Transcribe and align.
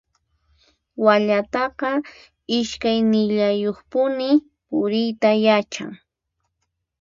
Wallataqa 1.03 1.89
iskaynillayuqpuni 2.57 4.29
puriyta 4.67 5.29
yachan. 5.45 5.91